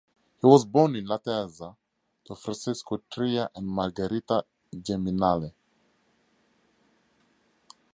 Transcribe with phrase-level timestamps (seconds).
[0.41, 1.75] He was born in Laterza
[2.25, 4.43] to Francesco Tria and Margherita
[4.73, 5.53] Geminale.